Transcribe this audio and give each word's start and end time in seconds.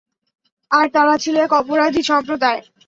আর 0.71 0.85
তারা 0.95 1.15
ছিল 1.17 1.35
এক 1.37 1.51
অপরাধী 1.53 2.01
সম্প্রদায়। 2.03 2.61